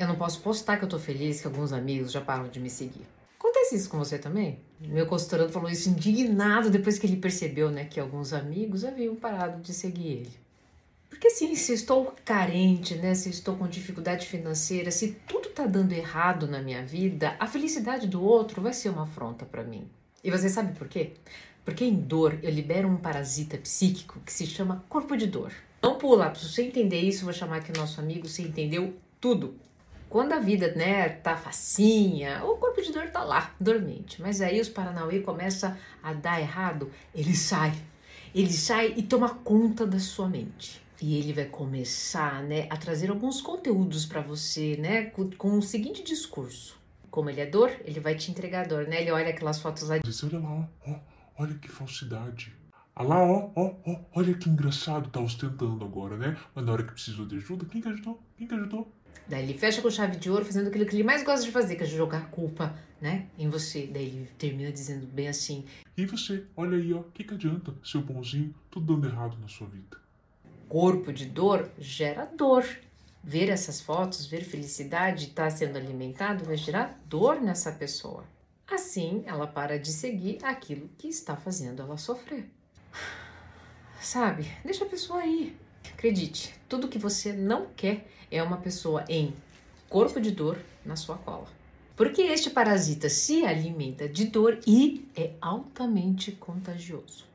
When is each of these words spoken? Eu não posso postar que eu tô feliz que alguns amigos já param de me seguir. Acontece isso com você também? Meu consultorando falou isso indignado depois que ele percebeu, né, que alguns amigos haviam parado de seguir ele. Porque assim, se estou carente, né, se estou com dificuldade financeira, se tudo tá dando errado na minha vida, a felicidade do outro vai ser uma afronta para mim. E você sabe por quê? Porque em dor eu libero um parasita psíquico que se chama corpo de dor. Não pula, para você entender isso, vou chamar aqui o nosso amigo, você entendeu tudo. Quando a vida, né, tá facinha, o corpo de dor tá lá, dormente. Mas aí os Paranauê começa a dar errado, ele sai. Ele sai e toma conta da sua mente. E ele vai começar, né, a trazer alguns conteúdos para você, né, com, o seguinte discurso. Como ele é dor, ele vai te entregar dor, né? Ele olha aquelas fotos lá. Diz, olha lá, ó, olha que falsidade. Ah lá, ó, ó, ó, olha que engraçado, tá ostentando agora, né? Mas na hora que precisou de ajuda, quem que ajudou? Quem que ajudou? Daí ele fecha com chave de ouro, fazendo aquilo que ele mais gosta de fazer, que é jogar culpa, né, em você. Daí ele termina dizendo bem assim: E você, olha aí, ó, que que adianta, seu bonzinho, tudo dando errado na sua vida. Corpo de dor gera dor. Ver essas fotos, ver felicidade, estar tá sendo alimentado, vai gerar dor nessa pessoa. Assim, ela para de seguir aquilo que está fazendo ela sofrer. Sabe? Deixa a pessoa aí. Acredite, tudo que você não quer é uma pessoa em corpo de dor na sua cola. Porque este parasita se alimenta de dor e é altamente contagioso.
Eu 0.00 0.08
não 0.08 0.16
posso 0.16 0.40
postar 0.40 0.78
que 0.78 0.84
eu 0.86 0.88
tô 0.88 0.98
feliz 0.98 1.42
que 1.42 1.46
alguns 1.46 1.74
amigos 1.74 2.10
já 2.10 2.22
param 2.22 2.48
de 2.48 2.58
me 2.58 2.70
seguir. 2.70 3.06
Acontece 3.38 3.76
isso 3.76 3.90
com 3.90 3.98
você 3.98 4.18
também? 4.18 4.58
Meu 4.80 5.06
consultorando 5.06 5.52
falou 5.52 5.68
isso 5.68 5.90
indignado 5.90 6.70
depois 6.70 6.98
que 6.98 7.06
ele 7.06 7.18
percebeu, 7.18 7.70
né, 7.70 7.84
que 7.84 8.00
alguns 8.00 8.32
amigos 8.32 8.82
haviam 8.82 9.14
parado 9.14 9.60
de 9.60 9.74
seguir 9.74 10.06
ele. 10.06 10.32
Porque 11.10 11.26
assim, 11.26 11.54
se 11.54 11.74
estou 11.74 12.14
carente, 12.24 12.94
né, 12.94 13.14
se 13.14 13.28
estou 13.28 13.56
com 13.56 13.68
dificuldade 13.68 14.26
financeira, 14.26 14.90
se 14.90 15.18
tudo 15.28 15.50
tá 15.50 15.66
dando 15.66 15.92
errado 15.92 16.48
na 16.48 16.62
minha 16.62 16.82
vida, 16.82 17.36
a 17.38 17.46
felicidade 17.46 18.06
do 18.06 18.24
outro 18.24 18.62
vai 18.62 18.72
ser 18.72 18.88
uma 18.88 19.02
afronta 19.02 19.44
para 19.44 19.62
mim. 19.62 19.86
E 20.24 20.30
você 20.30 20.48
sabe 20.48 20.78
por 20.78 20.88
quê? 20.88 21.12
Porque 21.62 21.84
em 21.84 21.94
dor 21.94 22.38
eu 22.42 22.50
libero 22.50 22.88
um 22.88 22.96
parasita 22.96 23.58
psíquico 23.58 24.18
que 24.24 24.32
se 24.32 24.46
chama 24.46 24.82
corpo 24.88 25.14
de 25.14 25.26
dor. 25.26 25.52
Não 25.82 25.98
pula, 25.98 26.30
para 26.30 26.40
você 26.40 26.62
entender 26.62 27.00
isso, 27.02 27.26
vou 27.26 27.34
chamar 27.34 27.56
aqui 27.56 27.70
o 27.70 27.78
nosso 27.78 28.00
amigo, 28.00 28.26
você 28.26 28.40
entendeu 28.40 28.94
tudo. 29.20 29.54
Quando 30.10 30.32
a 30.32 30.40
vida, 30.40 30.74
né, 30.74 31.08
tá 31.08 31.36
facinha, 31.36 32.44
o 32.44 32.56
corpo 32.56 32.82
de 32.82 32.90
dor 32.90 33.08
tá 33.10 33.22
lá, 33.22 33.54
dormente. 33.60 34.20
Mas 34.20 34.40
aí 34.40 34.60
os 34.60 34.68
Paranauê 34.68 35.20
começa 35.20 35.78
a 36.02 36.12
dar 36.12 36.40
errado, 36.40 36.90
ele 37.14 37.32
sai. 37.32 37.72
Ele 38.34 38.52
sai 38.52 38.92
e 38.96 39.04
toma 39.04 39.28
conta 39.36 39.86
da 39.86 40.00
sua 40.00 40.28
mente. 40.28 40.82
E 41.00 41.16
ele 41.16 41.32
vai 41.32 41.44
começar, 41.44 42.42
né, 42.42 42.66
a 42.68 42.76
trazer 42.76 43.08
alguns 43.08 43.40
conteúdos 43.40 44.04
para 44.04 44.20
você, 44.20 44.76
né, 44.76 45.04
com, 45.38 45.56
o 45.56 45.62
seguinte 45.62 46.02
discurso. 46.02 46.76
Como 47.08 47.30
ele 47.30 47.40
é 47.40 47.46
dor, 47.46 47.70
ele 47.84 48.00
vai 48.00 48.16
te 48.16 48.32
entregar 48.32 48.66
dor, 48.66 48.88
né? 48.88 49.00
Ele 49.00 49.12
olha 49.12 49.30
aquelas 49.30 49.60
fotos 49.60 49.84
lá. 49.84 49.98
Diz, 49.98 50.24
olha 50.24 50.40
lá, 50.40 50.68
ó, 50.88 50.94
olha 51.38 51.54
que 51.54 51.68
falsidade. 51.68 52.52
Ah 53.00 53.02
lá, 53.02 53.22
ó, 53.22 53.50
ó, 53.56 53.74
ó, 53.86 53.96
olha 54.14 54.34
que 54.34 54.50
engraçado, 54.50 55.08
tá 55.08 55.20
ostentando 55.20 55.82
agora, 55.82 56.18
né? 56.18 56.36
Mas 56.54 56.66
na 56.66 56.72
hora 56.72 56.82
que 56.82 56.92
precisou 56.92 57.24
de 57.24 57.36
ajuda, 57.36 57.64
quem 57.64 57.80
que 57.80 57.88
ajudou? 57.88 58.20
Quem 58.36 58.46
que 58.46 58.52
ajudou? 58.52 58.92
Daí 59.26 59.42
ele 59.42 59.56
fecha 59.56 59.80
com 59.80 59.88
chave 59.88 60.18
de 60.18 60.30
ouro, 60.30 60.44
fazendo 60.44 60.68
aquilo 60.68 60.84
que 60.84 60.94
ele 60.94 61.02
mais 61.02 61.24
gosta 61.24 61.46
de 61.46 61.50
fazer, 61.50 61.76
que 61.76 61.82
é 61.82 61.86
jogar 61.86 62.30
culpa, 62.30 62.78
né, 63.00 63.28
em 63.38 63.48
você. 63.48 63.86
Daí 63.86 64.04
ele 64.04 64.28
termina 64.36 64.70
dizendo 64.70 65.06
bem 65.06 65.28
assim: 65.28 65.64
E 65.96 66.04
você, 66.04 66.44
olha 66.54 66.76
aí, 66.76 66.92
ó, 66.92 67.02
que 67.14 67.24
que 67.24 67.32
adianta, 67.32 67.72
seu 67.82 68.02
bonzinho, 68.02 68.54
tudo 68.70 68.94
dando 68.94 69.08
errado 69.08 69.38
na 69.40 69.48
sua 69.48 69.66
vida. 69.66 69.96
Corpo 70.68 71.10
de 71.10 71.24
dor 71.24 71.70
gera 71.78 72.26
dor. 72.26 72.66
Ver 73.24 73.48
essas 73.48 73.80
fotos, 73.80 74.26
ver 74.26 74.44
felicidade, 74.44 75.28
estar 75.28 75.44
tá 75.44 75.50
sendo 75.50 75.78
alimentado, 75.78 76.44
vai 76.44 76.58
gerar 76.58 77.00
dor 77.06 77.40
nessa 77.40 77.72
pessoa. 77.72 78.24
Assim, 78.70 79.22
ela 79.24 79.46
para 79.46 79.78
de 79.78 79.90
seguir 79.90 80.44
aquilo 80.44 80.90
que 80.98 81.08
está 81.08 81.34
fazendo 81.34 81.80
ela 81.80 81.96
sofrer. 81.96 82.59
Sabe? 84.00 84.50
Deixa 84.64 84.84
a 84.84 84.88
pessoa 84.88 85.20
aí. 85.20 85.56
Acredite, 85.92 86.54
tudo 86.68 86.88
que 86.88 86.98
você 86.98 87.32
não 87.32 87.66
quer 87.76 88.08
é 88.30 88.42
uma 88.42 88.56
pessoa 88.56 89.04
em 89.08 89.34
corpo 89.88 90.20
de 90.20 90.30
dor 90.30 90.58
na 90.84 90.96
sua 90.96 91.18
cola. 91.18 91.46
Porque 91.96 92.22
este 92.22 92.48
parasita 92.48 93.10
se 93.10 93.44
alimenta 93.44 94.08
de 94.08 94.26
dor 94.26 94.58
e 94.66 95.06
é 95.14 95.32
altamente 95.40 96.32
contagioso. 96.32 97.30